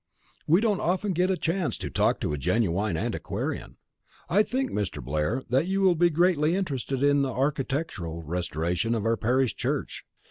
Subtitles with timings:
[0.47, 3.77] We don't often get a chance to talk to a genuine antiquarian.
[4.29, 4.99] I think, Mr.
[4.99, 10.07] Blair, that you will be greatly interested in the architectural restoration of our parish church.